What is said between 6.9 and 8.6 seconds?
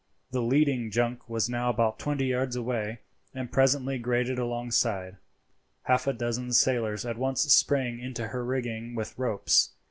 at once sprang into her